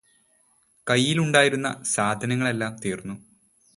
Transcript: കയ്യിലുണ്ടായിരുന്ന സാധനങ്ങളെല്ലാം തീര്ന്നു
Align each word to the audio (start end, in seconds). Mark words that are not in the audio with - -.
കയ്യിലുണ്ടായിരുന്ന 0.87 1.83
സാധനങ്ങളെല്ലാം 1.93 2.75
തീര്ന്നു 2.85 3.15